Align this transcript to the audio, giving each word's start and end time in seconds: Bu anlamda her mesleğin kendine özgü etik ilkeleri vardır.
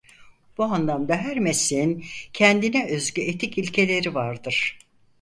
Bu 0.57 0.63
anlamda 0.63 1.15
her 1.15 1.39
mesleğin 1.39 2.05
kendine 2.33 2.87
özgü 2.91 3.21
etik 3.21 3.57
ilkeleri 3.57 4.15
vardır. 4.15 4.79